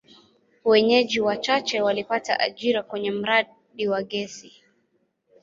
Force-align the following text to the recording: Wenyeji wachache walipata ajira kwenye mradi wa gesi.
Wenyeji 0.65 1.19
wachache 1.21 1.81
walipata 1.81 2.39
ajira 2.39 2.83
kwenye 2.83 3.11
mradi 3.11 3.87
wa 3.87 4.03
gesi. 4.03 4.61